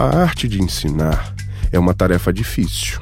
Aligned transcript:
A 0.00 0.16
arte 0.16 0.46
de 0.46 0.62
ensinar 0.62 1.34
é 1.72 1.78
uma 1.78 1.92
tarefa 1.92 2.32
difícil. 2.32 3.00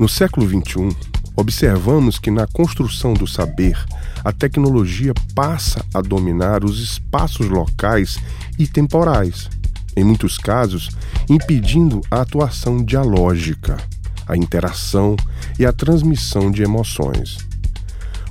No 0.00 0.08
século 0.08 0.44
XXI, 0.48 0.96
observamos 1.36 2.18
que 2.18 2.28
na 2.28 2.44
construção 2.44 3.14
do 3.14 3.24
saber, 3.24 3.78
a 4.24 4.32
tecnologia 4.32 5.14
passa 5.32 5.86
a 5.94 6.00
dominar 6.00 6.64
os 6.64 6.80
espaços 6.80 7.48
locais 7.48 8.18
e 8.58 8.66
temporais, 8.66 9.48
em 9.96 10.02
muitos 10.02 10.38
casos, 10.38 10.90
impedindo 11.30 12.00
a 12.10 12.22
atuação 12.22 12.84
dialógica, 12.84 13.76
a 14.26 14.36
interação 14.36 15.14
e 15.56 15.64
a 15.64 15.72
transmissão 15.72 16.50
de 16.50 16.64
emoções. 16.64 17.38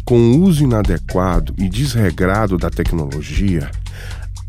Com 0.04 0.20
o 0.20 0.42
uso 0.42 0.62
inadequado 0.62 1.56
e 1.58 1.70
desregrado 1.70 2.58
da 2.58 2.70
tecnologia, 2.70 3.72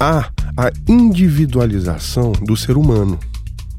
há 0.02 0.28
a 0.56 0.72
individualização 0.88 2.32
do 2.32 2.56
ser 2.56 2.76
humano, 2.76 3.20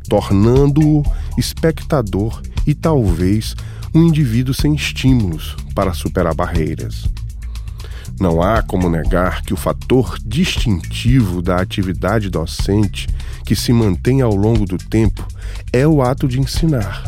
tornando-o 0.07 1.03
espectador 1.37 2.41
e 2.65 2.73
talvez 2.73 3.53
um 3.93 4.03
indivíduo 4.03 4.53
sem 4.53 4.73
estímulos 4.73 5.57
para 5.75 5.93
superar 5.93 6.33
barreiras. 6.33 7.09
Não 8.21 8.41
há 8.41 8.61
como 8.61 8.89
negar 8.89 9.41
que 9.41 9.53
o 9.53 9.57
fator 9.57 10.17
distintivo 10.25 11.41
da 11.41 11.57
atividade 11.57 12.29
docente 12.29 13.09
que 13.45 13.53
se 13.53 13.73
mantém 13.73 14.21
ao 14.21 14.33
longo 14.33 14.65
do 14.65 14.77
tempo 14.77 15.27
é 15.73 15.85
o 15.85 16.01
ato 16.01 16.25
de 16.25 16.39
ensinar. 16.39 17.03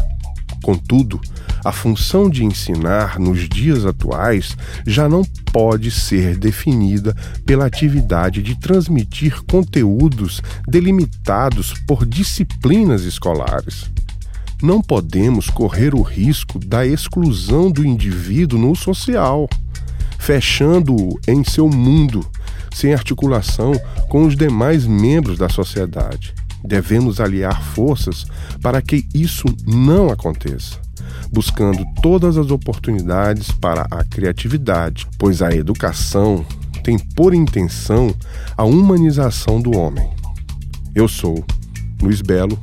Contudo, 0.61 1.21
a 1.65 1.71
função 1.71 2.29
de 2.29 2.45
ensinar 2.45 3.19
nos 3.19 3.49
dias 3.49 3.87
atuais 3.87 4.55
já 4.85 5.09
não 5.09 5.23
pode 5.51 5.89
ser 5.89 6.37
definida 6.37 7.15
pela 7.43 7.65
atividade 7.65 8.43
de 8.43 8.53
transmitir 8.53 9.41
conteúdos 9.45 10.43
delimitados 10.67 11.73
por 11.87 12.05
disciplinas 12.05 13.01
escolares. 13.01 13.89
Não 14.61 14.79
podemos 14.79 15.49
correr 15.49 15.95
o 15.95 16.03
risco 16.03 16.59
da 16.59 16.85
exclusão 16.85 17.71
do 17.71 17.83
indivíduo 17.83 18.59
no 18.59 18.75
social, 18.75 19.49
fechando-o 20.19 21.19
em 21.27 21.43
seu 21.43 21.67
mundo, 21.67 22.23
sem 22.75 22.93
articulação 22.93 23.73
com 24.07 24.23
os 24.27 24.35
demais 24.35 24.85
membros 24.85 25.39
da 25.39 25.49
sociedade. 25.49 26.31
Devemos 26.63 27.19
aliar 27.19 27.59
forças 27.63 28.23
para 28.61 28.83
que 28.83 29.07
isso 29.15 29.45
não 29.65 30.11
aconteça 30.11 30.84
buscando 31.31 31.85
todas 32.01 32.37
as 32.37 32.51
oportunidades 32.51 33.51
para 33.51 33.87
a 33.91 34.03
criatividade, 34.03 35.07
pois 35.17 35.41
a 35.41 35.53
educação 35.53 36.45
tem 36.83 36.99
por 36.99 37.33
intenção 37.33 38.13
a 38.55 38.63
humanização 38.63 39.59
do 39.59 39.75
homem. 39.77 40.07
Eu 40.93 41.07
sou 41.07 41.43
Luiz 42.01 42.21
Belo 42.21 42.57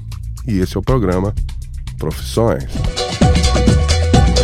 e 0.46 0.58
esse 0.58 0.76
é 0.76 0.80
o 0.80 0.82
programa 0.82 1.34
Profissões. 1.98 2.64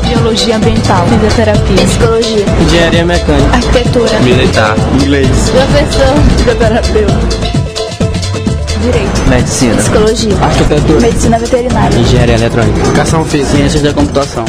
Biologia 0.02 0.56
ambiental, 0.56 1.06
fisioterapia, 1.06 1.84
psicologia, 1.84 2.44
engenharia 2.62 3.04
mecânica, 3.04 3.56
arquitetura, 3.56 4.20
militar, 4.20 4.76
inglês, 5.02 5.28
professor, 5.50 6.14
fisioterapeuta. 6.36 7.57
Direito, 8.80 9.28
medicina, 9.28 9.76
psicologia, 9.76 10.36
arquitetura, 10.36 11.00
medicina 11.00 11.38
veterinária, 11.38 11.98
engenharia 11.98 12.34
eletrônica, 12.36 12.78
educação 12.78 13.24
física, 13.24 13.56
ciências 13.56 13.82
da 13.82 13.92
computação. 13.92 14.44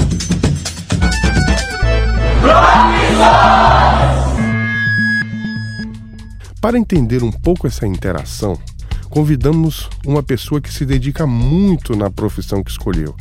Para 6.62 6.78
entender 6.78 7.24
um 7.24 7.32
pouco 7.32 7.66
essa 7.66 7.88
interação, 7.88 8.56
convidamos 9.10 9.90
uma 10.06 10.22
pessoa 10.22 10.62
que 10.62 10.72
se 10.72 10.86
dedica 10.86 11.26
muito 11.26 11.96
na 11.96 12.12
profissão 12.12 12.64
que 12.64 12.70
escolheu, 12.70 13.16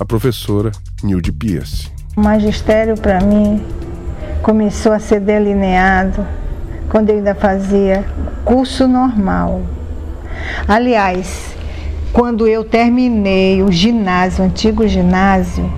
a 0.00 0.04
professora 0.04 0.72
Nilde 1.04 1.30
Pierce. 1.30 1.88
O 2.16 2.20
magistério, 2.20 2.96
para 2.96 3.20
mim, 3.20 3.62
começou 4.42 4.90
a 4.90 4.98
ser 4.98 5.20
delineado 5.20 6.26
quando 6.90 7.10
eu 7.10 7.18
ainda 7.18 7.34
fazia 7.34 8.04
curso 8.44 8.88
normal. 8.88 9.77
Aliás, 10.66 11.56
quando 12.12 12.46
eu 12.46 12.64
terminei 12.64 13.62
o 13.62 13.70
ginásio, 13.70 14.42
o 14.42 14.46
antigo 14.46 14.86
ginásio, 14.86 15.70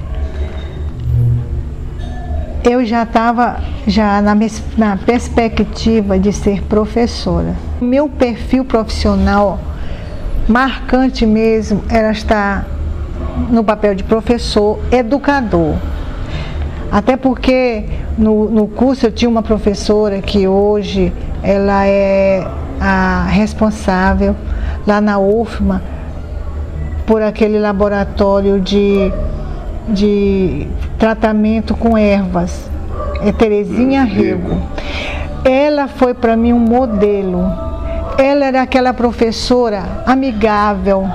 eu 2.62 2.84
já 2.84 3.04
estava 3.04 3.60
já 3.86 4.20
na, 4.20 4.36
na, 4.76 4.96
perspectiva 4.96 6.18
de 6.18 6.32
ser 6.32 6.62
professora. 6.64 7.54
Meu 7.80 8.08
perfil 8.08 8.64
profissional 8.64 9.58
marcante 10.46 11.24
mesmo 11.24 11.82
era 11.88 12.10
estar 12.10 12.66
no 13.50 13.64
papel 13.64 13.94
de 13.94 14.04
professor, 14.04 14.78
educador. 14.90 15.76
Até 16.92 17.16
porque 17.16 17.84
no, 18.18 18.50
no 18.50 18.66
curso 18.66 19.06
eu 19.06 19.12
tinha 19.12 19.28
uma 19.28 19.42
professora 19.42 20.20
que 20.20 20.46
hoje 20.46 21.12
ela 21.42 21.86
é 21.86 22.46
a 22.80 23.26
responsável 23.28 24.34
lá 24.86 25.00
na 25.00 25.18
UFMA 25.18 25.82
por 27.06 27.22
aquele 27.22 27.58
laboratório 27.58 28.60
de, 28.60 29.12
de 29.88 30.66
tratamento 30.98 31.74
com 31.74 31.98
ervas. 31.98 32.70
É 33.22 33.32
Terezinha 33.32 34.04
Rego. 34.04 34.62
Ela 35.44 35.88
foi 35.88 36.14
para 36.14 36.36
mim 36.36 36.52
um 36.52 36.58
modelo. 36.58 37.44
Ela 38.16 38.46
era 38.46 38.62
aquela 38.62 38.94
professora 38.94 39.82
amigável, 40.06 41.06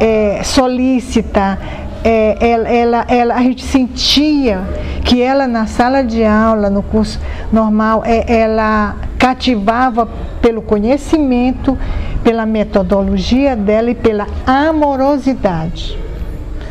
é, 0.00 0.40
solícita. 0.42 1.58
É, 2.02 2.36
ela, 2.40 2.68
ela, 2.68 3.04
ela, 3.08 3.34
a 3.34 3.42
gente 3.42 3.64
sentia 3.64 4.62
que 5.04 5.20
ela 5.20 5.46
na 5.46 5.66
sala 5.66 6.02
de 6.02 6.24
aula, 6.24 6.70
no 6.70 6.82
curso 6.82 7.20
normal, 7.52 8.02
é, 8.04 8.24
ela 8.40 8.94
cativava 9.26 10.08
pelo 10.40 10.62
conhecimento, 10.62 11.76
pela 12.22 12.46
metodologia 12.46 13.56
dela 13.56 13.90
e 13.90 13.94
pela 13.96 14.24
amorosidade. 14.46 15.98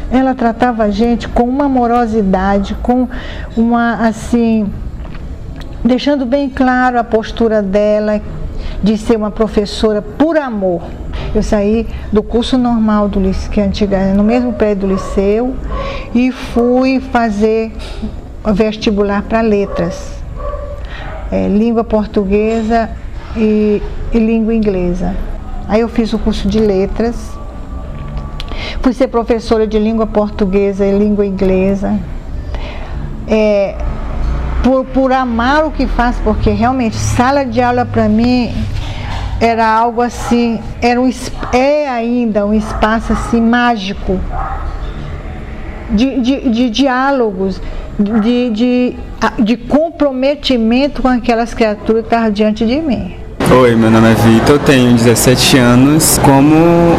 Ela 0.10 0.34
tratava 0.34 0.84
a 0.84 0.90
gente 0.90 1.28
com 1.28 1.44
uma 1.44 1.66
amorosidade, 1.66 2.74
com 2.76 3.10
uma 3.58 4.08
assim, 4.08 4.72
deixando 5.84 6.26
bem 6.26 6.50
claro 6.50 6.98
a 6.98 7.04
postura 7.04 7.62
dela 7.62 8.22
de 8.82 8.98
ser 8.98 9.18
uma 9.18 9.32
professora 9.32 10.02
por 10.02 10.38
amor. 10.38 10.82
Eu 11.36 11.44
saí 11.44 11.86
do 12.10 12.24
curso 12.24 12.58
normal 12.58 13.10
do 13.10 13.20
liceu, 13.20 13.52
que 13.52 13.60
é 13.60 13.66
antiga, 13.66 14.14
no 14.14 14.24
mesmo 14.24 14.54
prédio 14.54 14.88
do 14.88 14.94
liceu, 14.94 15.54
e 16.14 16.32
fui 16.32 17.02
fazer 17.02 17.74
vestibular 18.54 19.24
para 19.24 19.42
letras, 19.42 20.24
é, 21.32 21.48
língua 21.48 21.84
portuguesa 21.84 22.90
e, 23.36 23.82
e 24.14 24.20
língua 24.20 24.54
inglesa. 24.54 25.16
Aí 25.68 25.82
eu 25.82 25.90
fiz 25.90 26.14
o 26.14 26.20
curso 26.20 26.48
de 26.48 26.60
letras, 26.60 27.16
fui 28.82 28.94
ser 28.94 29.08
professora 29.08 29.66
de 29.66 29.80
língua 29.80 30.06
portuguesa 30.06 30.86
e 30.86 30.98
língua 30.98 31.26
inglesa. 31.26 32.00
É, 33.28 33.76
por, 34.64 34.86
por 34.86 35.12
amar 35.12 35.66
o 35.66 35.72
que 35.72 35.86
faço, 35.86 36.20
porque 36.24 36.50
realmente 36.50 36.96
sala 36.96 37.46
de 37.46 37.62
aula 37.62 37.86
para 37.86 38.10
mim 38.10 38.52
era 39.40 39.68
algo 39.68 40.02
assim, 40.02 40.60
era 40.82 41.00
um, 41.00 41.10
é 41.52 41.88
ainda 41.88 42.46
um 42.46 42.54
espaço 42.54 43.14
assim 43.14 43.42
mágico 43.42 44.20
de, 45.92 46.20
de, 46.20 46.50
de 46.50 46.70
diálogos, 46.70 47.62
de, 48.00 48.50
de, 48.50 48.96
de 49.40 49.58
comprometimento 49.58 51.02
com 51.02 51.08
aquelas 51.08 51.54
criaturas 51.54 52.02
que 52.02 52.08
estavam 52.08 52.32
diante 52.32 52.66
de 52.66 52.82
mim. 52.82 53.16
Oi, 53.52 53.76
meu 53.76 53.92
nome 53.92 54.12
é 54.12 54.16
Vitor, 54.16 54.60
tenho 54.60 54.92
17 54.94 55.58
anos. 55.58 56.18
Como 56.18 56.56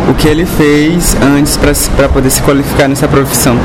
o 0.09 0.15
que 0.15 0.29
ele 0.29 0.47
fez 0.47 1.17
antes 1.21 1.57
para 1.57 2.09
poder 2.09 2.31
se 2.31 2.41
qualificar 2.43 2.89
nessa 2.89 3.09
profissão? 3.09 3.57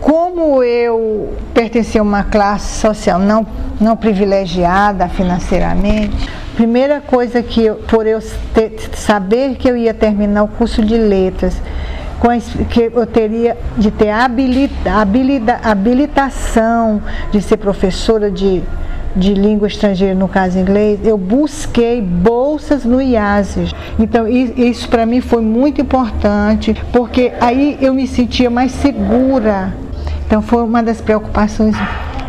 Como 0.00 0.62
eu 0.62 1.34
pertencia 1.52 2.00
a 2.00 2.04
uma 2.04 2.24
classe 2.24 2.80
social 2.80 3.18
não, 3.18 3.46
não 3.78 3.94
privilegiada 3.94 5.06
financeiramente, 5.08 6.16
primeira 6.56 7.00
coisa 7.00 7.42
que 7.42 7.66
eu, 7.66 7.76
por 7.76 8.06
eu 8.06 8.20
ter, 8.54 8.72
saber 8.94 9.56
que 9.56 9.68
eu 9.68 9.76
ia 9.76 9.92
terminar 9.92 10.42
o 10.42 10.48
curso 10.48 10.82
de 10.82 10.96
letras, 10.96 11.54
que 12.68 12.90
eu 12.94 13.06
teria 13.06 13.56
de 13.78 13.90
ter 13.90 14.10
habilita, 14.10 14.92
habilita, 14.92 15.58
habilitação 15.62 17.02
de 17.32 17.40
ser 17.40 17.56
professora 17.56 18.30
de, 18.30 18.62
de 19.16 19.32
língua 19.32 19.66
estrangeira, 19.66 20.14
no 20.14 20.28
caso 20.28 20.58
inglês, 20.58 21.00
eu 21.02 21.16
busquei 21.16 22.02
bolsas 22.02 22.84
no 22.84 23.00
IASES. 23.00 23.74
Então, 23.98 24.28
isso 24.28 24.86
para 24.90 25.06
mim 25.06 25.22
foi 25.22 25.40
muito 25.40 25.80
importante, 25.80 26.76
porque 26.92 27.32
aí 27.40 27.78
eu 27.80 27.94
me 27.94 28.06
sentia 28.06 28.50
mais 28.50 28.72
segura. 28.72 29.72
Então, 30.26 30.42
foi 30.42 30.62
uma 30.62 30.82
das 30.82 31.00
preocupações 31.00 31.74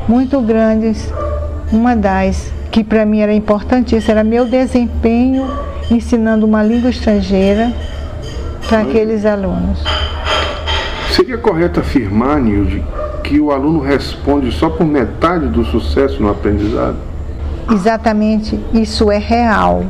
muito 0.08 0.40
grandes, 0.40 1.12
uma 1.72 1.96
das 1.96 2.52
que 2.72 2.82
para 2.82 3.06
mim 3.06 3.20
era 3.20 3.34
importantíssima, 3.34 4.14
era 4.14 4.24
meu 4.24 4.46
desempenho 4.48 5.46
ensinando 5.92 6.46
uma 6.46 6.64
língua 6.64 6.90
estrangeira 6.90 7.74
para 8.68 8.82
aqueles 8.82 9.26
alunos. 9.26 9.84
Seria 11.12 11.38
correto 11.38 11.80
afirmar, 11.80 12.40
Nilde, 12.40 12.84
que 13.24 13.40
o 13.40 13.52
aluno 13.52 13.80
responde 13.82 14.52
só 14.52 14.70
por 14.70 14.86
metade 14.86 15.48
do 15.48 15.64
sucesso 15.66 16.22
no 16.22 16.30
aprendizado? 16.30 16.98
Exatamente, 17.70 18.60
isso 18.74 19.12
é 19.12 19.18
real. 19.18 19.86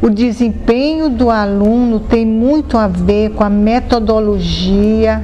O 0.00 0.10
desempenho 0.10 1.08
do 1.08 1.30
aluno 1.30 1.98
tem 2.00 2.26
muito 2.26 2.76
a 2.76 2.86
ver 2.86 3.30
com 3.30 3.42
a 3.42 3.50
metodologia 3.50 5.22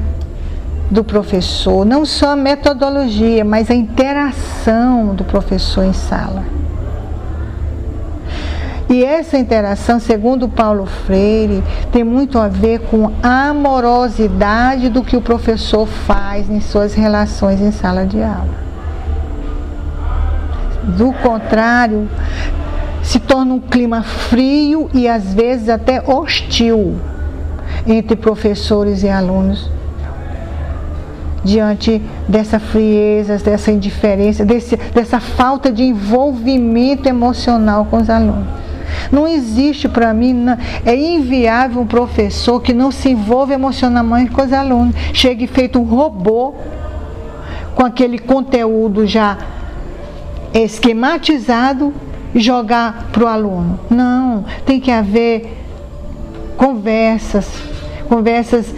do 0.90 1.04
professor, 1.04 1.84
não 1.84 2.04
só 2.04 2.32
a 2.32 2.36
metodologia, 2.36 3.44
mas 3.44 3.70
a 3.70 3.74
interação 3.74 5.14
do 5.14 5.24
professor 5.24 5.84
em 5.84 5.92
sala. 5.92 6.44
E 8.88 9.04
essa 9.04 9.38
interação, 9.38 9.98
segundo 9.98 10.48
Paulo 10.48 10.86
Freire, 10.86 11.62
tem 11.90 12.04
muito 12.04 12.38
a 12.38 12.48
ver 12.48 12.80
com 12.80 13.10
amorosidade 13.22 14.88
do 14.88 15.02
que 15.02 15.16
o 15.16 15.20
professor 15.20 15.86
faz 15.86 16.50
em 16.50 16.60
suas 16.60 16.94
relações 16.94 17.60
em 17.60 17.72
sala 17.72 18.04
de 18.04 18.22
aula. 18.22 18.62
Do 20.96 21.12
contrário, 21.12 22.08
se 23.02 23.18
torna 23.18 23.54
um 23.54 23.60
clima 23.60 24.02
frio 24.02 24.90
e 24.92 25.08
às 25.08 25.32
vezes 25.32 25.68
até 25.68 26.02
hostil 26.06 26.96
entre 27.86 28.16
professores 28.16 29.02
e 29.02 29.08
alunos 29.08 29.70
diante 31.44 32.00
dessa 32.28 32.58
frieza, 32.60 33.36
dessa 33.38 33.72
indiferença, 33.72 34.44
desse, 34.44 34.76
dessa 34.76 35.18
falta 35.18 35.72
de 35.72 35.82
envolvimento 35.82 37.08
emocional 37.08 37.86
com 37.86 37.96
os 37.98 38.08
alunos. 38.08 38.61
Não 39.12 39.28
existe 39.28 39.90
para 39.90 40.14
mim, 40.14 40.32
não, 40.32 40.56
é 40.86 40.96
inviável 40.96 41.82
um 41.82 41.86
professor 41.86 42.58
que 42.60 42.72
não 42.72 42.90
se 42.90 43.10
envolve 43.10 43.52
emocionalmente 43.52 44.30
com 44.30 44.42
os 44.42 44.52
alunos, 44.52 44.96
chegue 45.12 45.46
feito 45.46 45.78
um 45.78 45.84
robô 45.84 46.54
com 47.74 47.84
aquele 47.84 48.18
conteúdo 48.18 49.06
já 49.06 49.36
esquematizado 50.54 51.92
e 52.34 52.40
jogar 52.40 53.08
para 53.12 53.24
o 53.24 53.26
aluno. 53.26 53.78
Não, 53.90 54.46
tem 54.64 54.80
que 54.80 54.90
haver 54.90 55.58
conversas, 56.56 57.46
conversas 58.08 58.74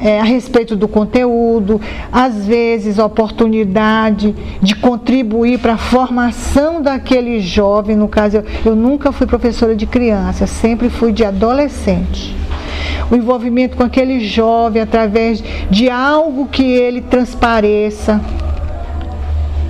é, 0.00 0.20
a 0.20 0.24
respeito 0.24 0.76
do 0.76 0.86
conteúdo, 0.86 1.80
às 2.12 2.46
vezes 2.46 2.98
oportunidade 2.98 4.34
de 4.60 4.74
contribuir 4.76 5.58
para 5.58 5.74
a 5.74 5.78
formação 5.78 6.82
daquele 6.82 7.40
jovem. 7.40 7.96
No 7.96 8.08
caso, 8.08 8.38
eu, 8.38 8.44
eu 8.64 8.76
nunca 8.76 9.12
fui 9.12 9.26
professora 9.26 9.74
de 9.74 9.86
criança, 9.86 10.46
sempre 10.46 10.88
fui 10.88 11.12
de 11.12 11.24
adolescente. 11.24 12.36
O 13.10 13.14
envolvimento 13.14 13.76
com 13.76 13.84
aquele 13.84 14.20
jovem 14.20 14.82
através 14.82 15.42
de 15.70 15.88
algo 15.88 16.46
que 16.46 16.64
ele 16.64 17.00
transpareça. 17.00 18.20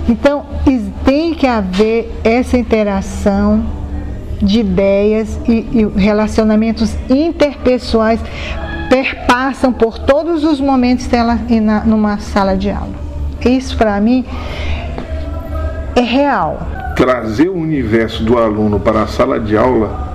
Então, 0.09 0.45
tem 1.07 1.33
que 1.33 1.47
haver 1.47 2.11
essa 2.21 2.57
interação 2.57 3.63
de 4.41 4.59
ideias 4.59 5.39
e, 5.47 5.65
e 5.71 5.87
relacionamentos 5.95 6.93
interpessoais 7.09 8.19
perpassam 8.89 9.71
por 9.71 9.99
todos 9.99 10.43
os 10.43 10.59
momentos 10.59 11.07
dela 11.07 11.39
na, 11.61 11.81
numa 11.81 12.17
sala 12.17 12.55
de 12.55 12.69
aula. 12.69 12.95
Isso 13.45 13.77
para 13.77 13.99
mim 14.01 14.25
é 15.95 16.01
real. 16.01 16.59
Trazer 16.95 17.49
o 17.49 17.55
universo 17.55 18.23
do 18.23 18.37
aluno 18.37 18.79
para 18.79 19.03
a 19.03 19.07
sala 19.07 19.39
de 19.39 19.55
aula 19.55 20.07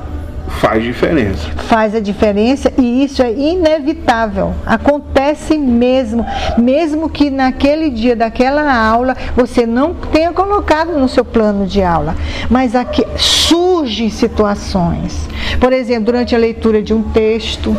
faz 0.61 0.83
diferença. 0.83 1.49
Faz 1.57 1.95
a 1.95 2.01
diferença 2.01 2.73
e 2.79 3.05
isso 3.05 3.23
é 3.23 3.33
inevitável. 3.33 4.55
Acontece 4.67 5.57
mesmo, 5.59 6.25
mesmo 6.59 7.09
que 7.09 7.31
naquele 7.31 7.91
dia 7.91 8.15
daquela 8.15 8.73
aula 8.73 9.17
você 9.35 9.67
não 9.67 9.95
tenha 9.95 10.33
colocado 10.33 10.99
no 10.99 11.09
seu 11.09 11.25
plano 11.25 11.67
de 11.67 11.83
aula, 11.83 12.15
mas 12.51 12.77
aqui 12.77 13.05
surgem 13.17 14.11
situações. 14.11 15.29
Por 15.59 15.73
exemplo, 15.73 16.07
durante 16.07 16.35
a 16.35 16.39
leitura 16.39 16.83
de 16.83 16.93
um 16.95 17.03
texto, 17.03 17.77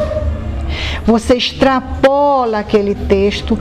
você 1.05 1.35
extrapola 1.35 2.59
aquele 2.59 2.95
texto, 2.95 3.57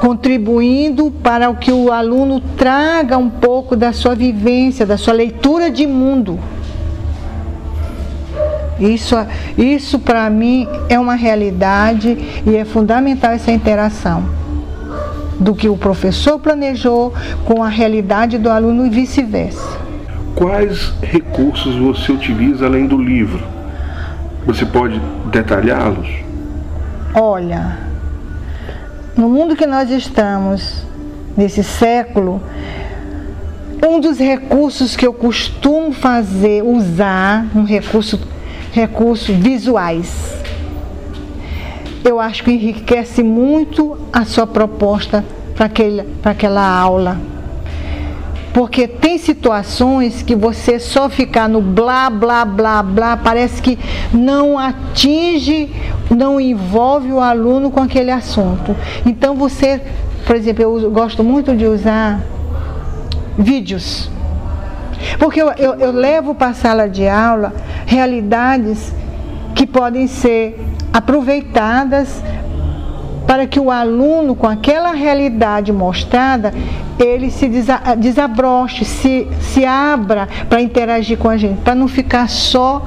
contribuindo 0.00 1.10
para 1.10 1.48
o 1.48 1.56
que 1.56 1.70
o 1.70 1.92
aluno 1.92 2.40
traga 2.40 3.16
um 3.16 3.30
pouco 3.30 3.76
da 3.76 3.92
sua 3.92 4.14
vivência, 4.14 4.84
da 4.84 4.96
sua 4.96 5.14
leitura 5.14 5.70
de 5.70 5.86
mundo. 5.86 6.38
Isso, 8.80 9.14
isso 9.56 9.98
para 9.98 10.28
mim 10.28 10.66
é 10.88 10.98
uma 10.98 11.14
realidade 11.14 12.18
e 12.44 12.56
é 12.56 12.64
fundamental 12.64 13.30
essa 13.30 13.52
interação 13.52 14.24
do 15.38 15.54
que 15.54 15.68
o 15.68 15.76
professor 15.76 16.38
planejou 16.38 17.12
com 17.44 17.62
a 17.62 17.68
realidade 17.68 18.38
do 18.38 18.48
aluno 18.50 18.86
e 18.86 18.90
vice-versa. 18.90 19.78
Quais 20.34 20.92
recursos 21.00 21.76
você 21.76 22.10
utiliza 22.10 22.66
além 22.66 22.86
do 22.86 22.96
livro? 22.96 23.40
Você 24.46 24.64
pode 24.64 25.00
detalhá-los? 25.30 26.21
Olha, 27.14 27.78
no 29.14 29.28
mundo 29.28 29.54
que 29.54 29.66
nós 29.66 29.90
estamos, 29.90 30.82
nesse 31.36 31.62
século, 31.62 32.42
um 33.86 34.00
dos 34.00 34.18
recursos 34.18 34.96
que 34.96 35.06
eu 35.06 35.12
costumo 35.12 35.92
fazer, 35.92 36.62
usar, 36.62 37.44
um 37.54 37.64
recurso, 37.64 38.18
recurso 38.72 39.34
visuais. 39.34 40.32
Eu 42.02 42.18
acho 42.18 42.44
que 42.44 42.50
enriquece 42.50 43.22
muito 43.22 43.98
a 44.10 44.24
sua 44.24 44.46
proposta 44.46 45.22
para 45.54 46.30
aquela 46.30 46.66
aula 46.66 47.20
porque 48.52 48.86
tem 48.86 49.16
situações 49.16 50.22
que 50.22 50.34
você 50.34 50.78
só 50.78 51.08
ficar 51.08 51.48
no 51.48 51.60
blá, 51.60 52.10
blá, 52.10 52.44
blá, 52.44 52.82
blá, 52.82 53.16
parece 53.16 53.62
que 53.62 53.78
não 54.12 54.58
atinge, 54.58 55.70
não 56.10 56.40
envolve 56.40 57.10
o 57.12 57.20
aluno 57.20 57.70
com 57.70 57.80
aquele 57.80 58.10
assunto. 58.10 58.76
Então 59.06 59.34
você, 59.34 59.80
por 60.26 60.36
exemplo, 60.36 60.62
eu 60.62 60.90
gosto 60.90 61.24
muito 61.24 61.56
de 61.56 61.66
usar 61.66 62.20
vídeos. 63.38 64.10
Porque 65.18 65.40
eu, 65.40 65.50
eu, 65.52 65.74
eu 65.74 65.90
levo 65.90 66.34
para 66.34 66.48
a 66.48 66.54
sala 66.54 66.88
de 66.88 67.08
aula 67.08 67.52
realidades 67.86 68.92
que 69.54 69.66
podem 69.66 70.06
ser 70.06 70.58
aproveitadas 70.92 72.22
para 73.26 73.46
que 73.46 73.58
o 73.58 73.70
aluno, 73.70 74.34
com 74.34 74.46
aquela 74.46 74.92
realidade 74.92 75.72
mostrada, 75.72 76.52
ele 77.02 77.30
se 77.30 77.50
desabroche, 77.98 78.84
se, 78.84 79.26
se 79.40 79.64
abra 79.64 80.28
para 80.48 80.60
interagir 80.60 81.18
com 81.18 81.28
a 81.28 81.36
gente, 81.36 81.60
para 81.60 81.74
não 81.74 81.88
ficar 81.88 82.28
só 82.28 82.84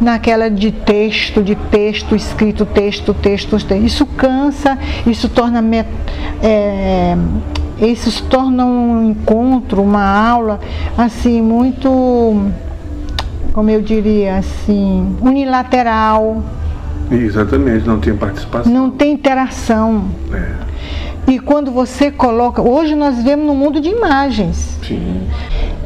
naquela 0.00 0.48
de 0.48 0.70
texto, 0.70 1.42
de 1.42 1.54
texto, 1.54 2.14
escrito, 2.14 2.64
texto, 2.64 3.12
texto, 3.14 3.58
texto. 3.58 3.74
Isso 3.74 4.06
cansa, 4.06 4.78
isso 5.06 5.28
torna 5.28 5.64
é, 6.42 7.16
isso 7.80 8.24
torna 8.24 8.64
um 8.64 9.10
encontro, 9.10 9.82
uma 9.82 10.04
aula 10.04 10.60
assim 10.96 11.40
muito, 11.40 12.50
como 13.52 13.70
eu 13.70 13.80
diria 13.82 14.38
assim, 14.38 15.16
unilateral. 15.20 16.42
Exatamente, 17.10 17.86
não 17.86 17.98
tem 17.98 18.14
participação. 18.14 18.72
Não 18.72 18.90
tem 18.90 19.12
interação. 19.12 20.04
É. 20.32 20.68
E 21.28 21.38
quando 21.38 21.70
você 21.70 22.10
coloca. 22.10 22.62
Hoje 22.62 22.94
nós 22.94 23.22
vemos 23.22 23.46
no 23.46 23.54
mundo 23.54 23.82
de 23.82 23.90
imagens. 23.90 24.78
Sim. 24.82 25.28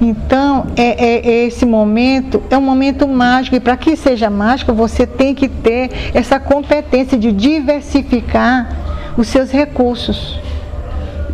Então, 0.01 0.67
é, 0.77 1.05
é, 1.05 1.29
é 1.29 1.47
esse 1.47 1.67
momento 1.67 2.41
é 2.49 2.57
um 2.57 2.63
momento 2.63 3.09
mágico. 3.09 3.57
E 3.57 3.61
para 3.61 3.77
que 3.77 3.97
seja 3.97 4.31
mágico, 4.31 4.73
você 4.73 5.05
tem 5.05 5.35
que 5.35 5.49
ter 5.49 5.91
essa 6.15 6.39
competência 6.39 7.19
de 7.19 7.33
diversificar 7.33 8.69
os 9.17 9.27
seus 9.27 9.51
recursos. 9.51 10.41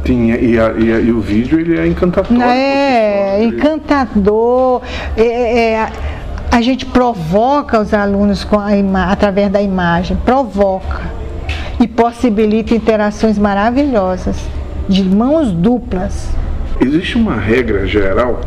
Sim, 0.06 0.30
e, 0.30 0.58
a, 0.58 0.72
e, 0.72 0.92
a, 0.92 1.00
e 1.00 1.12
o 1.12 1.20
vídeo 1.20 1.60
ele 1.60 1.78
é 1.78 1.86
encantador. 1.86 2.42
É, 2.42 3.44
encantador. 3.44 4.80
É, 5.18 5.72
é, 5.72 5.88
a 6.50 6.62
gente 6.62 6.86
provoca 6.86 7.78
os 7.78 7.92
alunos 7.92 8.42
com 8.42 8.58
a 8.58 8.70
através 9.10 9.50
da 9.50 9.60
imagem, 9.60 10.16
provoca 10.24 11.17
e 11.80 11.86
possibilita 11.86 12.74
interações 12.74 13.38
maravilhosas, 13.38 14.36
de 14.88 15.02
mãos 15.04 15.52
duplas. 15.52 16.30
Existe 16.80 17.16
uma 17.16 17.36
regra 17.36 17.86
geral 17.86 18.40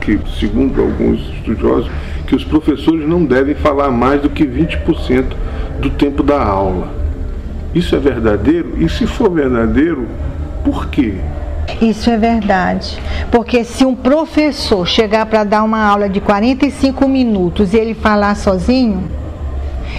que, 0.00 0.18
segundo 0.38 0.80
alguns 0.80 1.20
estudiosos, 1.34 1.90
que 2.26 2.34
os 2.34 2.44
professores 2.44 3.06
não 3.06 3.24
devem 3.24 3.54
falar 3.54 3.90
mais 3.90 4.20
do 4.20 4.30
que 4.30 4.44
20% 4.44 5.34
do 5.80 5.90
tempo 5.90 6.22
da 6.22 6.42
aula. 6.42 6.88
Isso 7.74 7.94
é 7.94 7.98
verdadeiro? 7.98 8.74
E 8.78 8.88
se 8.88 9.06
for 9.06 9.30
verdadeiro, 9.30 10.06
por 10.64 10.88
quê? 10.88 11.14
Isso 11.80 12.10
é 12.10 12.16
verdade. 12.16 13.00
Porque 13.30 13.64
se 13.64 13.84
um 13.84 13.94
professor 13.94 14.86
chegar 14.86 15.26
para 15.26 15.44
dar 15.44 15.62
uma 15.62 15.84
aula 15.84 16.08
de 16.08 16.20
45 16.20 17.08
minutos 17.08 17.72
e 17.72 17.78
ele 17.78 17.94
falar 17.94 18.34
sozinho, 18.36 19.04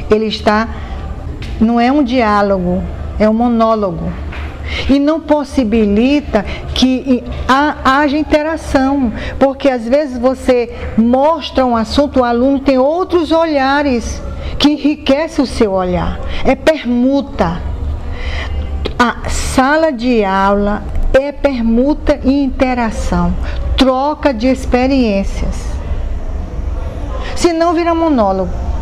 ele 0.09 0.25
está 0.25 0.67
não 1.59 1.79
é 1.79 1.91
um 1.91 2.03
diálogo, 2.03 2.83
é 3.19 3.29
um 3.29 3.33
monólogo. 3.33 4.11
E 4.89 4.97
não 4.97 5.19
possibilita 5.19 6.43
que 6.73 7.23
haja 7.83 8.17
interação, 8.17 9.11
porque 9.37 9.69
às 9.69 9.87
vezes 9.87 10.17
você 10.17 10.73
mostra 10.97 11.65
um 11.65 11.75
assunto, 11.75 12.21
o 12.21 12.23
aluno 12.23 12.59
tem 12.59 12.77
outros 12.77 13.31
olhares 13.31 14.21
que 14.57 14.71
enriquece 14.71 15.41
o 15.41 15.45
seu 15.45 15.73
olhar. 15.73 16.19
É 16.45 16.55
permuta. 16.55 17.61
A 18.97 19.29
sala 19.29 19.91
de 19.91 20.23
aula 20.23 20.81
é 21.13 21.31
permuta 21.31 22.19
e 22.23 22.43
interação, 22.43 23.33
troca 23.77 24.33
de 24.33 24.47
experiências. 24.47 25.55
Senão 27.35 27.73
vira 27.73 27.93
monólogo 27.93 28.72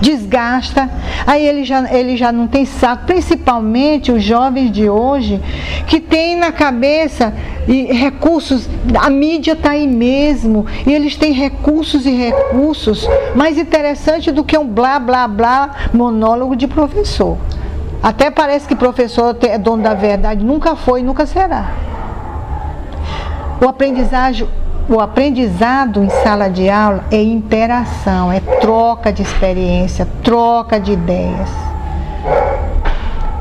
desgasta, 0.00 0.90
aí 1.26 1.46
ele 1.46 1.64
já, 1.64 1.90
ele 1.92 2.16
já 2.16 2.30
não 2.30 2.46
tem 2.46 2.64
saco, 2.64 3.06
principalmente 3.06 4.12
os 4.12 4.22
jovens 4.22 4.70
de 4.70 4.88
hoje, 4.88 5.40
que 5.86 6.00
têm 6.00 6.36
na 6.36 6.52
cabeça 6.52 7.32
e 7.66 7.84
recursos, 7.92 8.68
a 8.98 9.10
mídia 9.10 9.52
está 9.52 9.70
aí 9.70 9.86
mesmo, 9.86 10.66
e 10.86 10.92
eles 10.92 11.16
têm 11.16 11.32
recursos 11.32 12.06
e 12.06 12.10
recursos 12.10 13.08
mais 13.34 13.58
interessante 13.58 14.30
do 14.30 14.44
que 14.44 14.56
um 14.56 14.66
blá 14.66 14.98
blá 14.98 15.26
blá 15.26 15.70
monólogo 15.92 16.54
de 16.54 16.66
professor. 16.66 17.36
Até 18.02 18.30
parece 18.30 18.68
que 18.68 18.76
professor 18.76 19.36
é 19.42 19.58
dono 19.58 19.82
da 19.82 19.94
verdade, 19.94 20.44
nunca 20.44 20.76
foi 20.76 21.02
nunca 21.02 21.26
será. 21.26 21.72
O 23.60 23.66
aprendizagem 23.66 24.46
o 24.88 25.00
aprendizado 25.00 26.02
em 26.02 26.08
sala 26.08 26.48
de 26.48 26.68
aula 26.70 27.04
é 27.10 27.20
interação, 27.20 28.30
é 28.30 28.38
troca 28.38 29.12
de 29.12 29.22
experiência, 29.22 30.06
troca 30.22 30.78
de 30.78 30.92
ideias. 30.92 31.50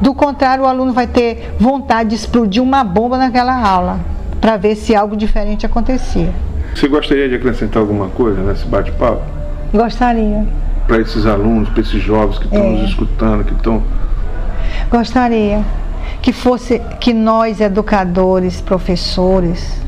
Do 0.02 0.14
contrário, 0.14 0.64
o 0.64 0.68
aluno 0.68 0.92
vai 0.92 1.08
ter 1.08 1.56
vontade 1.60 2.10
de 2.10 2.16
explodir 2.16 2.62
uma 2.62 2.84
bomba 2.84 3.18
naquela 3.18 3.56
aula 3.56 4.00
para 4.42 4.58
ver 4.58 4.75
se 4.75 4.96
algo 4.96 5.16
diferente 5.16 5.66
acontecia. 5.66 6.34
Você 6.74 6.88
gostaria 6.88 7.30
de 7.30 7.36
acrescentar 7.36 7.82
alguma 7.82 8.10
coisa 8.10 8.42
nesse 8.42 8.66
bate-papo? 8.66 9.22
Gostaria. 9.72 10.46
Para 10.88 11.00
esses 11.00 11.25
alunos, 11.25 11.70
para 11.70 11.82
esses 11.82 12.02
jovens 12.02 12.38
que 12.40 12.46
estão 12.46 12.64
é. 12.64 12.70
nos 12.72 12.90
escutando, 12.90 13.44
que 13.44 13.54
estão. 13.54 13.82
Gostaria 14.90 15.64
que 16.22 16.34
fosse 16.34 16.80
que 17.00 17.14
nós 17.14 17.62
educadores, 17.62 18.60
professores, 18.60 19.85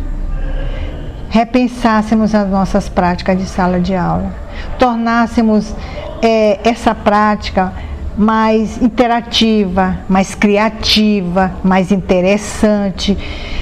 repensássemos 1.37 2.33
as 2.33 2.49
nossas 2.49 2.89
práticas 2.89 3.37
de 3.37 3.45
sala 3.45 3.79
de 3.79 3.93
aula, 3.93 4.33
tornássemos 4.79 5.71
é, 6.19 6.67
essa 6.67 6.95
prática 6.95 7.71
mais 8.17 8.81
interativa, 8.81 9.99
mais 10.09 10.33
criativa, 10.33 11.51
mais 11.63 11.91
interessante, 11.91 13.15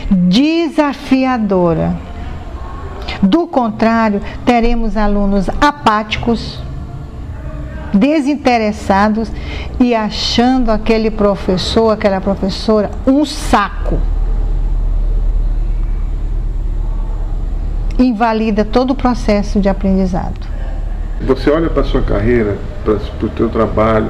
desafiadora. 0.10 1.94
Do 3.22 3.46
contrário, 3.46 4.22
teremos 4.46 4.96
alunos 4.96 5.50
apáticos, 5.60 6.64
desinteressados 7.94 9.30
e 9.82 9.94
achando 9.94 10.70
aquele 10.70 11.12
professor, 11.12 11.92
aquela 11.92 12.22
professora 12.22 12.90
um 13.06 13.26
saco. 13.26 14.00
Invalida 18.00 18.66
todo 18.66 18.92
o 18.92 18.96
processo 18.96 19.60
de 19.60 19.70
aprendizado. 19.70 20.40
Você 21.22 21.50
olha 21.50 21.70
para 21.70 21.82
a 21.82 21.86
sua 21.86 22.02
carreira, 22.02 22.58
para 22.84 22.94
o 22.94 23.30
teu 23.30 23.50
trabalho, 23.50 24.10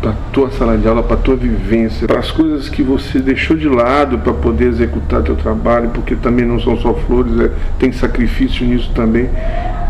para 0.00 0.10
a 0.10 0.14
tua 0.32 0.50
sala 0.52 0.76
de 0.76 0.86
aula, 0.86 1.02
para 1.02 1.16
a 1.16 1.20
tua 1.20 1.36
vivência, 1.36 2.06
para 2.06 2.20
as 2.20 2.30
coisas 2.30 2.68
que 2.68 2.82
você 2.82 3.18
deixou 3.18 3.56
de 3.56 3.68
lado 3.68 4.18
para 4.18 4.32
poder 4.32 4.66
executar 4.66 5.22
teu 5.22 5.34
trabalho, 5.34 5.90
porque 5.90 6.14
também 6.14 6.46
não 6.46 6.60
são 6.60 6.76
só 6.78 6.94
flores, 6.94 7.38
é, 7.40 7.50
tem 7.78 7.90
sacrifício 7.90 8.64
nisso 8.64 8.90
também. 8.94 9.28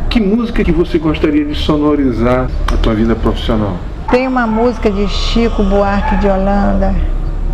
Que 0.08 0.20
música 0.20 0.64
que 0.64 0.72
você 0.72 0.98
gostaria 0.98 1.44
de 1.44 1.54
sonorizar 1.54 2.48
a 2.72 2.76
tua 2.78 2.94
vida 2.94 3.14
profissional? 3.14 3.76
Tem 4.10 4.26
uma 4.26 4.46
música 4.46 4.90
de 4.90 5.06
Chico 5.06 5.62
Buarque 5.62 6.16
de 6.16 6.26
Holanda 6.26 6.94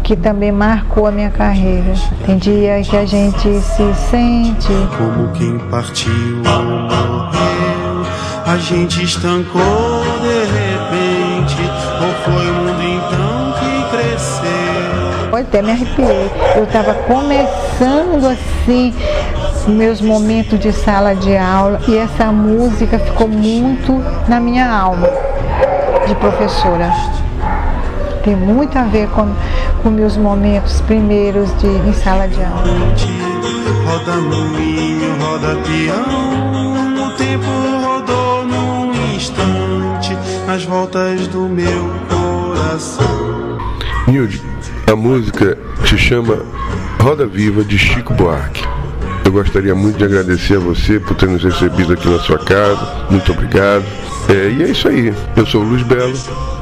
que 0.05 0.15
também 0.15 0.53
marcou 0.53 1.07
a 1.07 1.11
minha 1.11 1.31
carreira. 1.31 1.95
Tem 2.27 2.37
dia 2.37 2.83
que 2.83 2.95
a 2.95 3.07
gente 3.07 3.49
se 3.61 3.95
sente 4.11 4.69
como 4.99 5.33
quem 5.33 5.59
partiu 5.71 6.13
ou 6.13 6.63
morreu. 6.63 8.07
A 8.47 8.57
gente 8.59 9.03
estancou 9.03 10.03
de 10.21 10.45
repente, 10.45 11.57
ou 12.03 12.13
foi 12.23 12.51
o 12.51 12.55
mundo 12.55 12.83
então 12.83 13.55
que 13.59 13.97
cresceu? 13.97 15.31
Pode 15.31 15.49
até 15.49 15.63
me 15.63 15.71
arrepiei. 15.73 16.31
Eu 16.55 16.65
estava 16.65 16.93
começando 16.93 18.27
assim 18.27 18.95
meus 19.67 20.03
momentos 20.03 20.61
de 20.61 20.71
sala 20.71 21.15
de 21.15 21.35
aula 21.35 21.81
e 21.89 21.97
essa 21.97 22.27
música 22.27 22.99
ficou 22.99 23.27
muito 23.27 24.05
na 24.29 24.39
minha 24.39 24.71
alma 24.71 25.09
de 26.07 26.15
professora. 26.17 26.93
Tem 28.23 28.37
muito 28.37 28.79
a 28.79 28.83
ver 28.83 29.09
com 29.09 29.33
com 29.85 29.91
meus 29.91 30.17
momentos 30.17 30.81
primeiros 30.81 31.55
de, 31.59 31.67
em 31.67 31.93
sala 31.93 32.27
de 32.27 32.43
aula. 32.43 32.65
Roda 33.85 34.17
moinho, 34.17 35.15
roda 35.21 35.57
peão, 35.57 37.07
o 37.07 37.11
tempo 37.13 37.45
rodou 37.85 38.47
num 38.47 39.15
instante 39.15 40.17
nas 40.47 40.65
voltas 40.65 41.29
do 41.29 41.43
meu 41.43 41.93
coração. 42.09 43.59
Nilde, 44.09 44.41
a 44.91 44.97
música 44.97 45.59
se 45.87 45.99
chama 45.99 46.39
Roda 46.99 47.27
Viva 47.27 47.63
de 47.63 47.79
Chico 47.79 48.15
Buarque. 48.15 48.65
Eu 49.23 49.33
gostaria 49.33 49.75
muito 49.75 49.99
de 49.99 50.05
agradecer 50.05 50.57
a 50.57 50.61
você 50.61 50.99
por 50.99 51.15
ter 51.15 51.29
nos 51.29 51.45
recebido 51.45 51.93
aqui 51.93 52.09
na 52.09 52.21
sua 52.21 52.39
casa. 52.39 53.07
Muito 53.11 53.33
obrigado. 53.33 53.85
É, 54.35 54.51
e 54.51 54.63
é 54.65 54.71
isso 54.71 54.89
aí. 54.89 55.15
Eu 55.37 55.47
sou 55.47 55.63
o 55.63 55.65
Luiz 55.65 55.83
Belo 55.85 56.13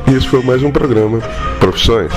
e 0.07 0.15
esse 0.15 0.29
foi 0.29 0.43
mais 0.43 0.63
um 0.63 0.71
programa 0.71 1.21
Profissões. 1.59 2.13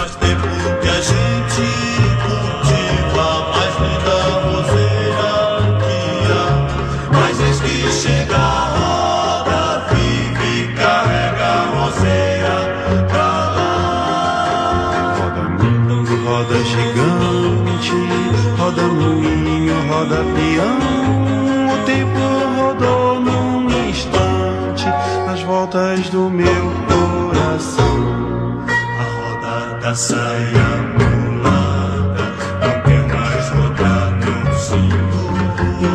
Voltas 25.66 26.10
do 26.10 26.30
meu 26.30 26.72
coração. 26.88 28.64
A 28.70 29.04
roda 29.04 29.80
da 29.80 29.96
saia 29.96 30.68
mulata 30.94 32.26
não 32.62 32.76
quer 32.84 33.04
mais 33.08 33.50
rodar 33.50 34.12
no 34.12 34.54
sul. 34.58 34.78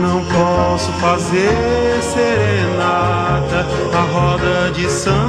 Não 0.02 0.24
posso 0.24 0.92
fazer 0.94 2.02
serenata, 2.02 3.66
a 3.94 4.00
roda 4.12 4.72
de 4.72 4.90
samba 4.90 5.19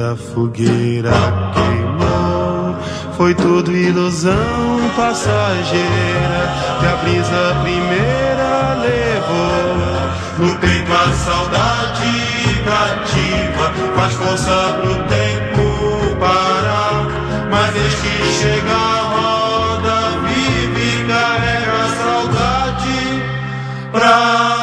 a 0.00 0.16
fogueira 0.16 1.12
queimou. 1.54 2.76
Foi 3.16 3.34
tudo 3.34 3.74
ilusão 3.74 4.34
passageira 4.96 6.52
que 6.80 6.86
a 6.86 6.96
brisa 7.02 7.56
primeira 7.62 8.74
levou. 8.80 9.86
No 10.38 10.54
peito 10.58 10.92
a 10.92 11.12
saudade 11.12 12.36
cativa, 12.64 13.72
faz 13.96 14.14
força 14.14 14.78
pro 14.82 14.94
tempo 15.04 16.16
parar. 16.20 17.06
Mas 17.50 17.72
desde 17.72 17.96
que 17.96 18.32
chega 18.40 18.72
a 18.72 19.00
roda 19.14 19.96
vive, 20.26 21.06
carrega 21.06 21.72
a 21.72 21.88
saudade 22.02 23.22
pra. 23.92 24.55